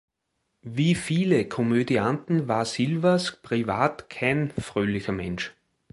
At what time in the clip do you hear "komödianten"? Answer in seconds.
1.47-2.47